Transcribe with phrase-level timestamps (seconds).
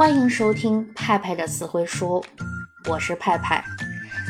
[0.00, 2.24] 欢迎收听派派的词汇书，
[2.88, 3.62] 我是派派。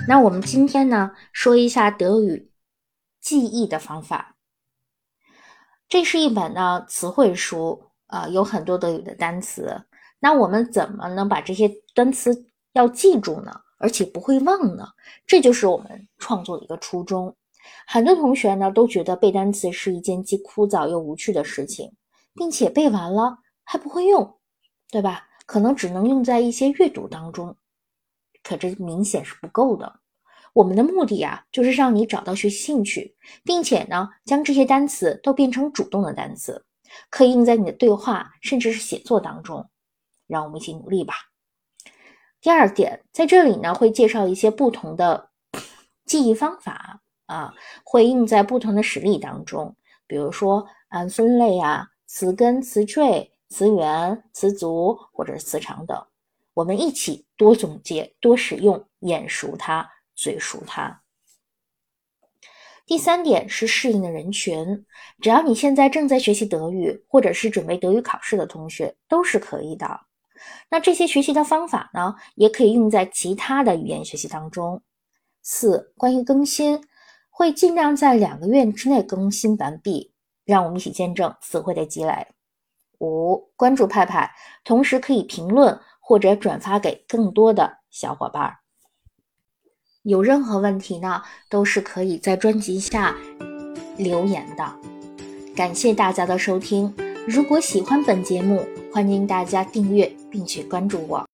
[0.08, 2.50] 那我们今天呢，说一下德语
[3.20, 4.34] 记忆的方法。
[5.88, 9.80] 这是一本呢词汇书啊，有很多德语的单词。
[10.18, 13.52] 那我们怎么能把这些单词要记住呢？
[13.78, 14.88] 而且不会忘呢？
[15.24, 17.36] 这就是我们创作的一个初衷。
[17.86, 21.92] 很多同学呢都觉得背单词是一件既枯燥又无趣的事情，
[22.34, 24.36] 并且背完了还不会用，
[24.90, 25.28] 对吧？
[25.50, 27.56] 可能只能用在一些阅读当中，
[28.44, 29.98] 可这明显是不够的。
[30.52, 36.64] 我们的目的啊，就是让你找到学习兴趣，并且呢，将这些单词都变成主动的单词，
[37.10, 39.68] 可以用在你的对话甚至是写作当中。
[40.28, 41.14] 让我们一起努力吧。
[42.40, 45.30] 第二点，在这里呢，会介绍一些不同的
[46.06, 49.74] 记忆方法啊，会用在不同的实例当中，
[50.06, 53.32] 比如说按分类啊，词根、词缀。
[53.50, 56.06] 词源、词组或者是词长等，
[56.54, 61.02] 我们一起多总结、多使用，眼熟它、嘴熟它。
[62.86, 64.86] 第三点是适应的人群，
[65.20, 70.00] 只要你现在正在学习德语，或者是准备德语考试的同学，都是可以的。
[70.70, 74.82] 那这些学习的方法呢，也可以用在其他的语言学习当中。
[75.42, 76.80] 四、关于更新，
[77.28, 80.12] 会尽量在两个月之内更新完毕。
[80.44, 82.26] 让我们一起见证词汇的积累。
[83.00, 84.30] 五，关注派派，
[84.64, 88.58] 同时可以评论或者转发给更多的小伙伴。
[90.02, 93.16] 有任何问题呢，都是可以在专辑下
[93.96, 94.64] 留言的。
[95.54, 96.94] 感谢大家的收听，
[97.26, 101.30] 如果喜欢本节目，欢迎大家订阅并且关注我。